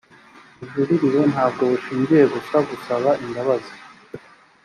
[0.69, 3.73] bujurire ntabwo bushingira gusa kugusaba imbabazi